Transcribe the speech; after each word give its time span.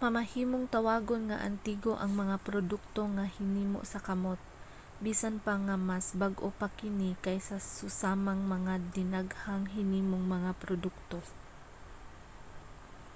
mamahimong 0.00 0.66
tawagon 0.74 1.22
nga 1.30 1.42
antigo 1.50 1.92
ang 1.98 2.12
mga 2.22 2.36
produkto 2.48 3.00
nga 3.16 3.26
hinimo 3.36 3.80
sa 3.92 3.98
kamot 4.06 4.40
bisan 5.04 5.34
pa 5.44 5.54
nga 5.66 5.76
mas 5.90 6.06
bag-o 6.20 6.48
pa 6.60 6.68
kini 6.78 7.10
kaysa 7.24 7.56
sa 7.64 7.74
susamang 7.78 8.40
mga 8.54 8.74
dinaghang-hinimong 8.94 10.24
mga 10.34 10.50
produkto 10.62 11.18